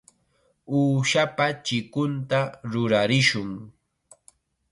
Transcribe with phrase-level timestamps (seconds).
[0.77, 2.39] Uushapa chikunta
[2.71, 3.51] rurarishun.